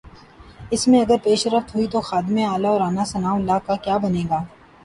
اس 0.71 0.87
میں 0.87 1.01
اگر 1.01 1.17
پیش 1.23 1.45
رفت 1.47 1.75
ہوئی 1.75 1.87
تو 1.87 1.99
خادم 2.01 2.37
اعلی 2.45 2.67
اور 2.67 2.79
رانا 2.79 3.05
ثناء 3.05 3.35
اللہ 3.35 3.57
کا 3.65 3.75
کیا 3.75 3.97
بنے 3.97 4.23
گا؟ 4.29 4.43